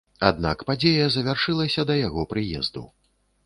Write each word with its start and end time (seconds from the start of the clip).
Аднак 0.27 0.63
падзея 0.69 1.05
завяршылася 1.17 1.87
да 1.93 2.01
яго 2.07 2.21
прыезду. 2.35 2.87